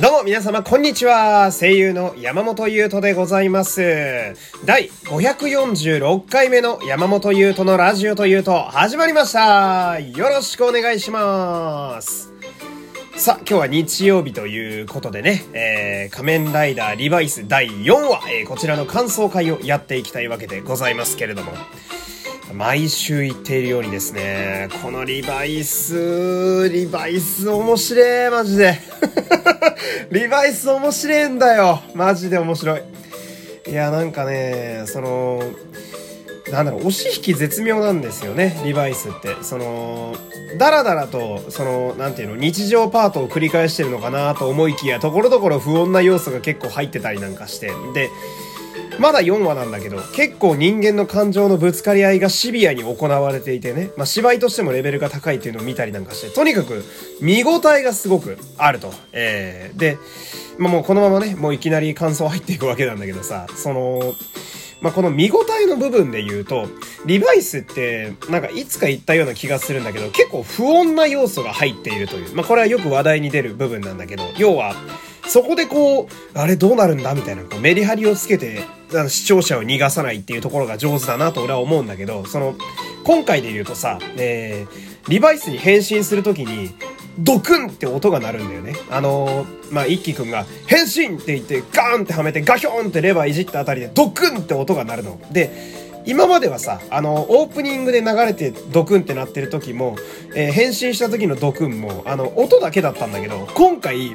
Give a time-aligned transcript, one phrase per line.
[0.00, 1.52] どうも皆様こんにちは。
[1.52, 4.34] 声優の山本優斗でございます。
[4.64, 10.00] 第546回目の山本優斗のラジオというと始まりました。
[10.00, 12.32] よろしくお願いします。
[13.14, 21.52] さあ、今日は日曜日ということでね、えー、仮面ライダーリバイス第4話、えー、こちらの感想会をやっていきたいわけでございますけれども、
[22.52, 28.78] 毎週言っているようにですね、このリバイス、リバイス面白い、マジで。
[30.10, 31.80] リバイス面白いんだよ。
[31.94, 32.82] マジで面白い。
[33.68, 35.42] いや、なんかね、その、
[36.50, 39.36] なんだろう、押し引き絶妙なんですよね、リバイスって。
[39.42, 40.16] その、
[40.58, 47.70] だらだらと、その、なんていうの、日常パートを繰り返してるのかなと思いきや、ところどころ不穏な要素が結構入ってたりなんかして。
[47.94, 48.10] で、
[49.00, 56.84] まだ4話なんだけど、結構人間の感情のぶつかり合いがシビアに行われていてね、まあ、芝居としてもレベルが高いっていうのを見たりなんかして、とにかく
[57.22, 58.92] 見応えがすごくあると。
[59.12, 59.96] えー、で、
[60.58, 64.14] まあ、もうこのままね、もういきなり感想入っていくわけなんだけどさ、その、
[64.82, 66.68] まあ、この見応えの部分で言うと、
[67.06, 72.34] リバイスって、なんかいつか言ったような気がするんだけど、結構不穏な要素が入っているという。
[72.34, 74.76] まあ、これはよく話題に出る部分なんだけど、要は、
[75.30, 82.56] そこでこう、あれどうなるんだみたいな、こうメリハリをつけて、あの視聴者を逃がさないっていうところが上手だなと俺は思うんだけど、その、
[83.04, 86.74] 今回で言うとさ、えー、リバイスに変身するときに、
[87.18, 88.74] ドクンって音が鳴るんだよね。
[88.90, 95.20] あのー、まあ、一輝くんが、変身って言って、ガーンってはめて、ガヒョンってレバーいじったあたりで、ドクンって音が鳴るの。
[95.30, 95.50] で、
[96.06, 99.96] 今まではさ、あの、オープニングで流れてドクンってなってる時も、
[100.34, 104.14] えー、変身した時のドクンも、あの、音だけだったんだけど、今回、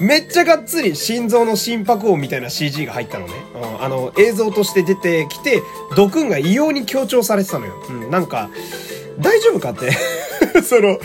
[0.00, 3.32] めっちゃがっつり心臓の心拍音みたいな CG が入ったのね。
[3.54, 5.62] うん、あの、映像として出てきて、
[5.96, 7.74] ドクンが異様に強調されてたのよ。
[7.88, 8.50] うん、なんか、
[9.18, 9.92] 大丈夫かって。
[10.62, 10.98] その、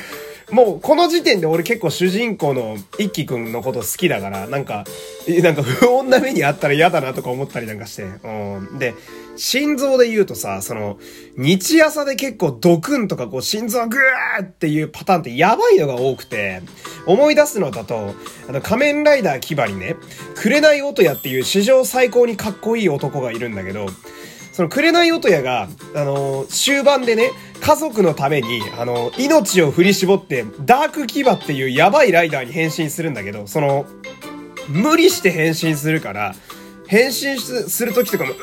[0.51, 4.85] もうこの時点で俺結構主人公の一輝くんのこと好きだから、なんか、
[5.43, 8.03] なんか不穏な目にあったら嫌だなとか思ったりなんかして。
[8.03, 8.27] う
[8.75, 8.79] ん。
[8.79, 8.95] で、
[9.35, 10.99] 心臓で言うとさ、その、
[11.37, 16.61] 日朝で結構ドクンとかこう心臓グーっていうパターンってやばいのが多くて、
[17.05, 18.13] 思い出すのだと、
[18.47, 19.95] あの仮面ライダーキバにね、
[20.35, 23.87] 紅音屋っていう史上最高にかっこいい男がいるんだけど、
[24.51, 33.85] その紅音屋が、あの、終盤でね、家族のために、あの、命を振り絞って、ダークキバっていうやばいライダーに変身するんだけど、その、
[34.67, 36.35] 無理して変身するから、
[36.89, 38.41] 変身するときとかも、うー、う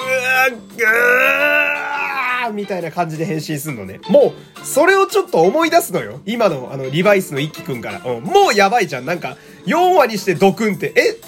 [2.48, 3.98] ーみたいな感じで変身すんのね。
[4.08, 6.20] もう、それをちょっと思い出すのよ。
[6.26, 8.00] 今の、あの、リバイスの一輝くんから。
[8.04, 9.04] うん、もうやばいじゃん。
[9.04, 9.36] なんか、
[9.66, 11.18] 4話にしてドクンって、え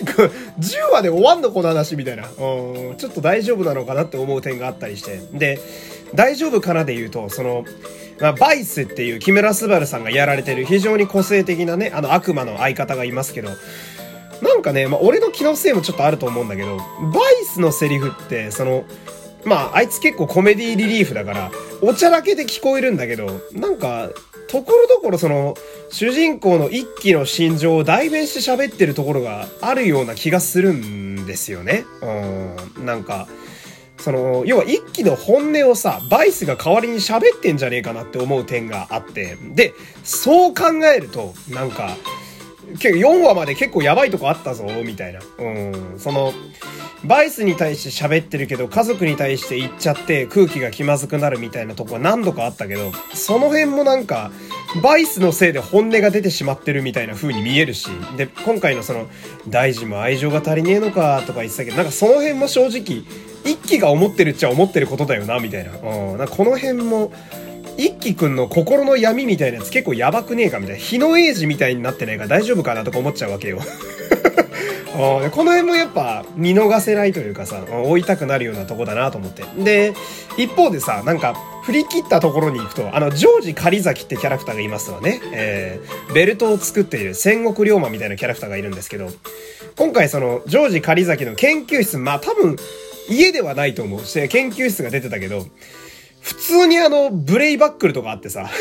[0.61, 2.23] ?10 話で終わんのこの話みたいな。
[2.23, 5.19] うん、ちょっと大丈夫なのかなって思う点があったりして。
[5.33, 5.59] で、
[6.15, 7.65] 大丈夫かなで言うと、その、
[8.21, 13.51] まあ、バイスっていう木村昴さんがやられてる非常に個性的なね、あの悪魔の相方がいますけど、
[14.59, 16.83] なんかね、まあ、俺の気のせいもちょっとあると思うんだけど、バ
[17.41, 18.85] イスのセリフって、その、
[19.45, 24.11] まあ、あいつ結構コメディリリーフだから、お茶だけで聞こえるんだけど、なんか、
[24.49, 25.55] ところどころその、
[25.91, 31.85] 主人公の一気の心情を代弁して喋ってるところがあるような気がするんですよね。
[32.77, 33.29] うん、なんか、
[33.99, 41.97] その、要は一気の本音をさ、バイスが代わりに喋ってんじゃねえかなって思う点があって、で、そう考えると、なんか、
[42.75, 45.21] 4話まで結構やばいとこあったぞ、みたいな。
[45.39, 45.95] うん。
[45.99, 46.33] その、
[47.05, 54.33] バイスに対して喋ってるけど、家族に対して言っちゃって空気が気まずくなるみたいなとこは何度かあったけど、その辺もなんか、
[54.83, 59.07] バイスのせいで本音が出てしまってるみたいな風に見えるし、で、今回のその、
[59.49, 63.05] 大事も愛情が足りねえのかとか言ってたけど、なんかその辺も正直、
[63.45, 65.73] 一気が思ってるっちゃ思ってることだよな、みたいな。
[65.79, 66.19] うん。
[66.19, 67.13] なんかこの辺も、
[67.79, 70.83] 一輝くんの心の闇みたいなやつ結構やばくねえかみたいな。
[70.83, 73.61] 日のエイジみたいになってないから大丈夫かなとか思っちゃうわけよ。
[74.99, 79.45] この辺もやっぱ見逃せないというかさ、追いたくなるようなとこだなと思って。
[79.57, 79.95] で、
[80.37, 85.21] 一方でさ、なんか、振り切ったところに行くと、あの、ジョージ狩崎ってキャラクターがいますわね。
[85.33, 89.09] えー、ベルトを作っている戦国龍馬みたいなキャラクターがいるんですけど、
[89.77, 92.57] 今回その、ジョージ狩崎の研究室、まあ多分、
[93.09, 94.05] 家ではないと思う。
[94.05, 95.47] し、研究室が出てたけど、
[96.29, 98.51] 普通にあの、ブレイバックルとかあってさ、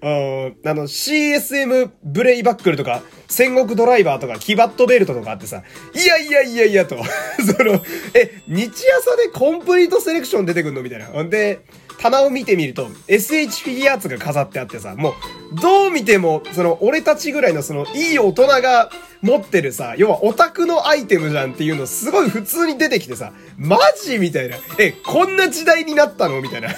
[0.00, 5.64] あの、CSM ブレイバックルとか、戦国ドライバーとか、キバットベルトとかあってさ、
[5.94, 6.96] いやいやいやいやと、
[7.58, 7.82] その、
[8.14, 8.70] え、日
[9.00, 10.82] 朝でコンプリートセレクション出てくんの？
[10.82, 11.06] みたいな。
[11.06, 11.58] ほんで、
[11.98, 15.14] 棚を見てみると、SH フィギュアーツが飾ってあってさ、もう、
[15.60, 18.90] どう見ても、その、俺たちぐらいのその、いい大人が
[19.22, 24.56] 持ってるさ、要はオタクのアイテムじゃんっていうのすごい普通に出てきてさ、マジみたいな。
[24.78, 26.40] え、こんな時代になったの？
[26.40, 26.68] みたいな。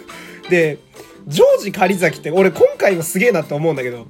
[0.48, 0.78] で、
[1.26, 4.06] ジョージ狩崎って俺今回もすげえなって思うんだけど、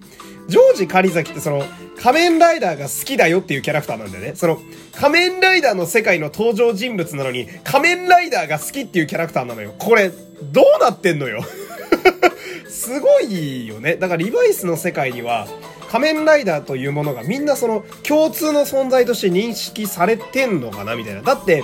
[0.48, 1.64] ジョージ狩崎ってその、
[2.02, 4.32] 仮面ライダーが好きだよっていうキャラクターなんだよね。
[4.34, 4.58] その、
[4.98, 9.74] 仮面ライダーの世界の登場人物なのに、仮面ライダーが好きっていうキャラクターなのよ。
[9.78, 11.44] これ、どうなってんのよ
[12.68, 13.96] すごいよね。
[13.96, 15.46] だからリバイスの世界には、
[15.88, 21.22] 仮面ライダーというものがみんなその共通の存在として認識されてんのかなみたいな。
[21.22, 21.62] だって、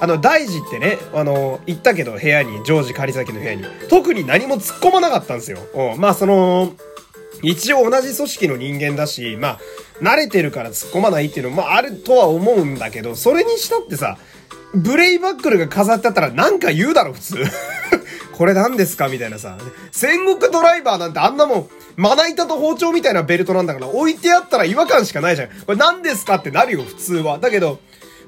[0.00, 5.58] あの、大事ってね、あの、行ったけど部屋に、ジョージ狩崎の部屋に、特に何も突っ込まなかったんですよ。
[5.74, 6.72] うん、まあその、
[7.44, 9.60] 一応同じ組織の人間だし、まあ、
[10.00, 14.18] 慣れてるから突っ込まないっていうのもあるとは思うんだけど、それにしたってさ、
[14.74, 17.44] ブレイバックルが飾ってあったらなんか言うだろ、普通。
[18.36, 19.08] これ何ですか？
[19.08, 19.56] みたいなさ。
[19.92, 25.48] 戦国ドライバーなんてあんなもん、まな板と包丁みたいなベルトなんだから置いてあったら違和感しかないじゃん。
[25.48, 27.38] これ何ですかってなるよ、普通は。
[27.38, 27.78] だけど、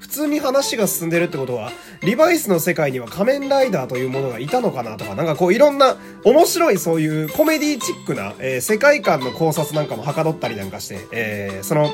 [0.00, 1.70] 普通に話が進んでるってことは、
[2.02, 11.90] リバイスの世界には仮面ライダーというものがいたのかなとか、なんかこういろんな面白いそういうコメディチックな、えー、世界観の考察なんかもはかどったりなんかして、えー、その、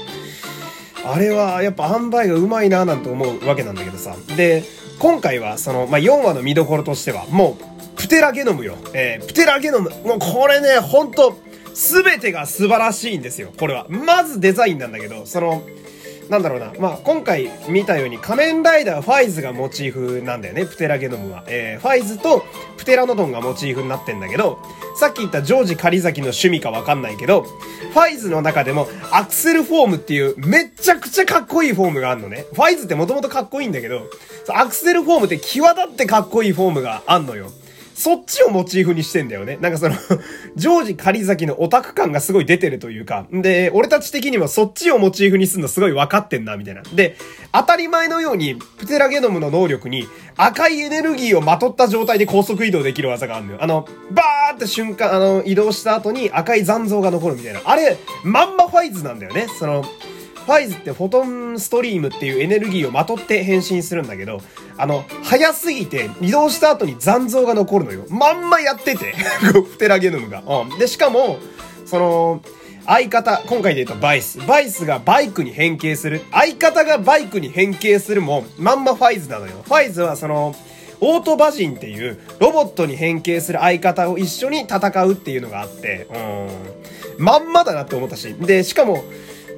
[1.04, 4.14] あれはやっぱ塩梅がうまいななんて思うわけなんだけどさ。
[4.36, 4.62] で、
[4.98, 8.76] 今回はその、まあ、4話の見どころとしては、もう、プテラゲノムよ。
[8.94, 9.90] えー、プテラゲノム。
[10.04, 11.36] もうこれね、ほんと、
[11.74, 13.52] すべてが素晴らしいんですよ。
[13.58, 13.86] これは。
[13.88, 15.62] まずデザインなんだけど、その、
[16.28, 16.72] なんだろうな。
[16.78, 21.44] まあ、今回見たように仮面ライダーファイズがモチーフなんだよね、プテラゲノムは。
[21.48, 22.44] えー、ファイズと
[22.76, 24.58] プテラノドンがモチーフになってんだけど、
[24.96, 32.46] さっき言ったジョージ狩崎の趣味かわかんないけど、ファイズの中でもアクセルフォームっていうめっちゃくちゃかっこいいフォームがあるのね。
[32.52, 34.08] ファイズってもともとかっこいいんだけど、
[34.48, 37.50] アクセルフォームって際立ってかっこいいフォームがあんのよ。
[38.02, 39.58] そっちをモチーフにしてんだよね。
[39.60, 39.94] なんかその
[40.56, 46.82] ジョージ狩崎のオタク感がすごい出てるというか、で、俺たち的にはそっちをモチーフにすんのすごい分かってんな、みたいな。
[46.94, 47.14] で、
[47.52, 53.58] 当たり前のように、プテラゲノムの能力に赤いエネルギーをまとった状態で高速移動できる技があるのよ。
[53.60, 57.60] あの、バーって瞬間、あの、移動した後に赤い残像が残るみたいな。
[57.64, 59.46] あれ、まんまファイズなんだよね。
[59.60, 59.84] その、
[60.46, 64.40] ファイズってフォトンストリームっていうエネルギーをまとって変身するんだけど、
[64.76, 68.04] あの、早すぎて移動した後に残像が残るのよ。
[68.08, 70.42] まんまやってて、フテラゲノムが。
[70.46, 70.78] うん。
[70.78, 71.38] で、しかも、
[71.86, 72.42] その、
[72.84, 74.44] 相方、今回で言うとバイス。
[74.44, 76.22] バイスがバイクに変形する。
[76.32, 79.52] 相方がバイクに変形するも、まんまファイズなのよ。
[79.64, 80.54] ファイズはその、
[81.00, 86.06] オートバジンっていうロボットに変形する相方を一緒に戦うっていうのがあって、
[87.18, 87.24] うん。
[87.24, 88.34] まんまだなって思ったし。
[88.34, 89.04] で、しかも、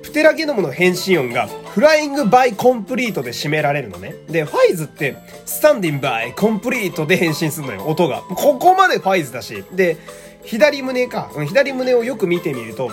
[0.04, 4.14] プテラゲノムの変身音が、フライングバイコンプリートで締められるのね。
[4.28, 5.16] で、ファイズって、
[5.46, 8.20] スタンディングバイコンプリートで変身するのよ、音が。
[8.20, 9.64] ここまでファイズだし。
[9.72, 9.96] で、
[10.44, 11.30] 左胸か。
[11.46, 12.90] 左胸をよく見てみると、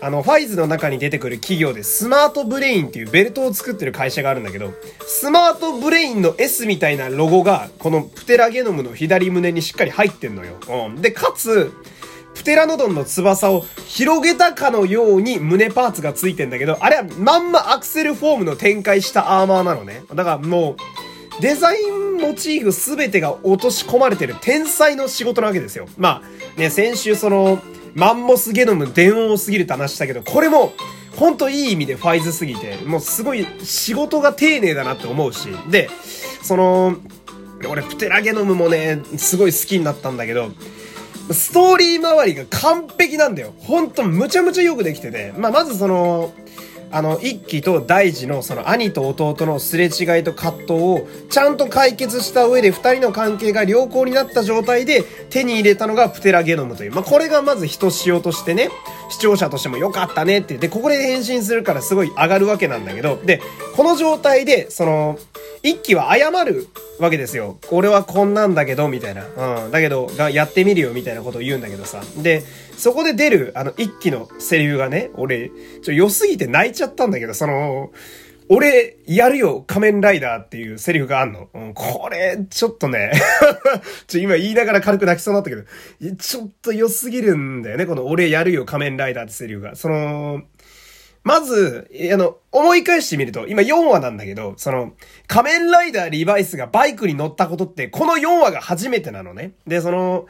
[0.00, 4.72] あの、ファイズの中に出てくる企業でスマートブレインっていうベルトを作ってる会社があるんだけど、
[5.06, 10.54] スマートブレインの S みたいなロゴが、このプテラゲノムの左胸にしっかり入ってんのよ。
[10.68, 11.02] うん。
[11.02, 11.72] で、かつ、
[12.34, 20.02] プテラノドンの翼を広げたかのように胸パーツがついてんだけど、あれはまんまアクセルフォームの展開したアーマーなのね。
[20.14, 20.76] だからもう、
[21.40, 25.88] デザインモチーフすべてが落とし込まれてる天才の仕事なわけですよ。
[25.96, 26.22] ま
[26.56, 27.60] あ、ね、先週その、
[27.94, 30.72] マンモスゲノム電音すぎるって話したけど、これも、
[31.16, 35.88] ほんといい意味でファイズすぎて、もうすごい仕事が丁寧だなって思うし、で、
[36.42, 36.96] その、
[37.68, 40.50] 俺プテラゲノムもね、すごい好きになったんだけど、
[41.32, 43.54] ストーリー周りが完璧なんだよ。
[43.58, 45.32] ほんとむちゃむちゃよくできてて。
[45.36, 46.32] まあ、まずその、
[46.90, 56.92] あの、一期と大事のその兄と弟のすれ違いと葛藤をちゃんと解決した上で二人の関係が良好になった状態で手に入れたのがプテラゲノムという。
[56.92, 58.70] まあ、これがまず人仕様としてね、
[59.10, 60.58] 視聴者としても良かったねって。
[60.58, 63.40] で、ここで変身するからすごい上がるわけなんだけど、で、
[63.74, 65.18] この状態で、その、
[65.64, 66.68] 一期は謝る
[67.00, 67.58] わけですよ。
[67.70, 69.64] 俺はこんなんだけど、みたいな。
[69.64, 69.70] うん。
[69.70, 72.02] だけど、やってみるよ、みたいなことを言うんだけどさ。
[72.22, 72.42] で、
[72.76, 75.50] そこで出る、あの、一期のセリフがね、俺、
[75.82, 77.92] ちょ、良すぎて泣いちゃったんだけど、その、
[78.50, 81.48] 俺、やるよ、仮面ライダーっていうセリフがあんの。
[81.54, 83.12] うん、これ、ちょっとね
[84.06, 85.62] ちょ、今言いながら軽く泣きそうになったけど、
[86.16, 89.76] ちょっと良すぎるんだよね、この俺やるよ、仮面ライダーってセリフが。
[89.76, 90.42] その、
[91.24, 94.92] まず、あの、思い返してみると、今4話なんだけど、その、
[95.26, 99.52] 仮面ライダーリバイスがバイクに乗ったことって、この4話が初めてなのね。
[99.66, 100.26] で、その、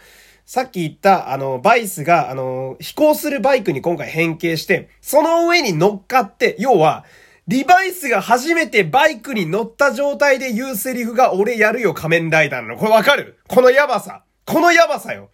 [0.47, 7.05] さっき言った、あの、バイスが、あの、飛行するバイクに今回変形して、その上に乗っかって、要は、
[7.49, 12.77] リバイスが初めてバイクに乗った状態で言うセリフが、俺やるよ仮面ライダーなの。
[12.77, 13.39] これわかる？
[13.49, 14.23] このやばさ。
[14.47, 15.31] このやばさよ。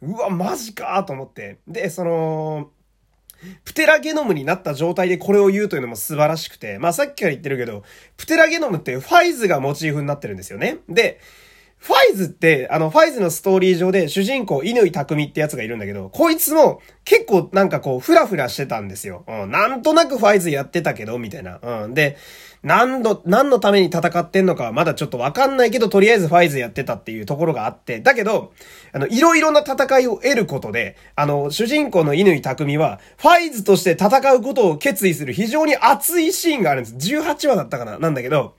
[0.00, 1.58] うわ、マジかと思って。
[1.66, 2.70] で、その、
[3.64, 7.82] プテラゲノムになった状態でこれを言うというのも素晴らしくて、まあさっきから言ってるけど、
[8.16, 10.78] プテラゲノムってファイズがモチーフになってるんですよね。
[10.88, 11.20] で、
[11.82, 19.24] ファイズって、あの、ファイズのストーリー上で主人公、犬井匠ってやつがいるんだけど、こいつも結構なんかこう、ふらふらしてたんですよ。
[19.26, 21.58] うん、なんとなくファイズやってたけど、みたいな。
[21.60, 21.94] うん。
[21.94, 22.16] で、
[22.62, 28.52] 何の、何のために戦ってんのかはまだちょっとわかんないけど、とりあえずファイズやってたっていうところがあって、だけど、
[28.92, 36.96] あの、いろいろな戦いを得ることで、あの、主人公の犬井匠は、ファイズとして戦うことを決意する非常に熱いシーンがあるんです。
[37.14, 38.54] 18話だったかななんだけど、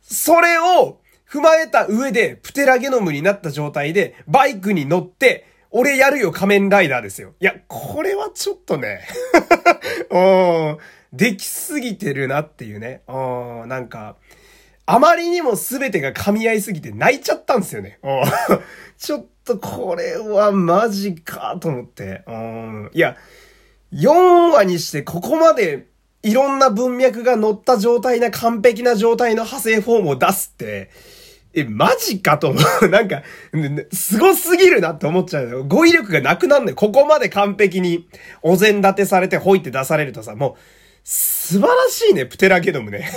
[0.00, 0.98] それを、
[1.30, 5.46] 踏まえた上で、プテラゲノムになった状態で、バイクに乗って、
[5.76, 7.34] 俺やるよ仮面ライダーですよ。
[7.40, 9.00] いや、これはちょっとね
[10.08, 10.78] うん、
[11.16, 13.02] できすぎてるなっていうね。
[13.08, 14.16] うん、なんか、
[14.86, 17.98] あまりにも全てが噛み合いすぎて泣いちゃったんですよね。
[18.02, 18.22] うん、
[18.98, 22.22] ちょっとこれはマジかと思って。
[22.26, 23.16] うん、いや、
[23.92, 25.86] 4話にしてここまで
[26.24, 30.90] いろんな文脈が乗った状態な完璧な状態の派生フォームを出すって、
[31.54, 32.88] え、マジかと思う。
[32.90, 33.22] なんか、
[33.92, 35.64] 凄すぎるなって思っちゃう。
[35.68, 38.08] 語彙力がなくなんねここまで完璧に
[38.42, 43.10] お膳立てされてほいって出されるとさ、もう、素晴らしいね、プテラゲノムね。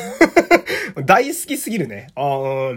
[1.06, 2.08] 大好きすぎるね。
[2.16, 2.74] あ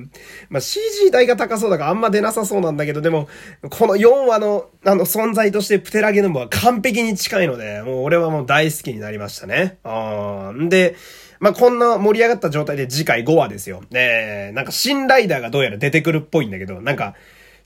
[0.49, 3.29] まあ、CG 代が高そうだからあんま出なさそうなんだけど、でも、
[3.71, 9.79] この4話の、あの、存在としてプテラゲノムは完璧に近いので、もう俺はもう大好きになりましたね。
[9.83, 10.95] あんで、
[11.41, 13.83] まあ、こんな盛り上がった状態で次回5話ですよ。
[13.91, 17.17] ねなんか新ライダーがどうやら出てくるっぽいんだけど、なんか、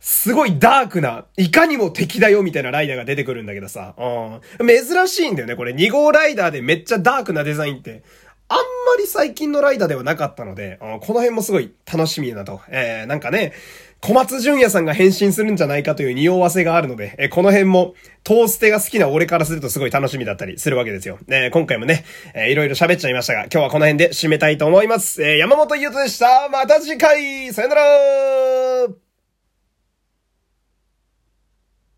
[0.07, 4.67] すごいダークな、いかにも敵だよみたいなライダーが出てくるんだけどさ、うん。
[4.69, 5.73] 珍しいんだよね、これ。
[5.73, 8.03] 2号ライダーでめっちゃダークなデザインって。
[8.49, 8.63] あんま
[8.99, 12.61] り最近のライダーではなかったので、うんこの辺もすごい楽しみだと。
[12.69, 13.55] えー、なんかね、
[14.03, 17.95] 小松淳也さんが変身するんじゃないかという匂わせがあるので、えこの辺も
[18.25, 21.19] トーステが好きな俺からするとすごい楽しみだったりするわけですよ。
[21.29, 25.23] えー今回もね、えー、いろいろ喋っちゃいましたが、今日はこの辺で締めたいと思います。
[25.23, 26.51] えー、山本優斗でした。
[26.51, 27.83] また次回さよなら